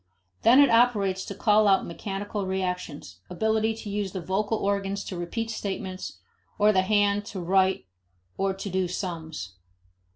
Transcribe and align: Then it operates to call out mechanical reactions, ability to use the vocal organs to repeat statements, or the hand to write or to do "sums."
Then 0.41 0.59
it 0.59 0.71
operates 0.71 1.23
to 1.25 1.35
call 1.35 1.67
out 1.67 1.85
mechanical 1.85 2.47
reactions, 2.47 3.19
ability 3.29 3.75
to 3.75 3.89
use 3.91 4.13
the 4.13 4.19
vocal 4.19 4.57
organs 4.57 5.03
to 5.03 5.15
repeat 5.15 5.51
statements, 5.51 6.17
or 6.57 6.71
the 6.73 6.81
hand 6.81 7.23
to 7.25 7.39
write 7.39 7.85
or 8.35 8.51
to 8.51 8.69
do 8.71 8.87
"sums." 8.87 9.57